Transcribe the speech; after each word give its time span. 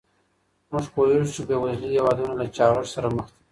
موږ 0.71 0.85
پوهیږو 0.93 1.31
چې 1.35 1.41
بې 1.47 1.55
وزلي 1.61 1.87
هېوادونه 1.95 2.33
له 2.39 2.45
چاغښت 2.55 2.91
سره 2.95 3.07
مخ 3.15 3.27
دي. 3.31 3.41